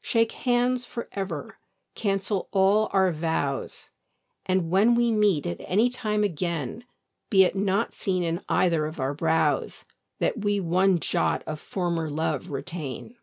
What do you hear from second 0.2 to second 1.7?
hands for ever,